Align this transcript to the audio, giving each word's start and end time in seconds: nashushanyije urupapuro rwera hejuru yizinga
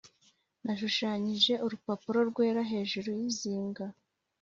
nashushanyije 0.63 1.53
urupapuro 1.65 2.19
rwera 2.29 2.61
hejuru 2.71 3.07
yizinga 3.19 3.85